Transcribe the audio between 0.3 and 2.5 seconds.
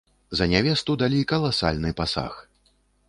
За нявесту далі каласальны пасаг.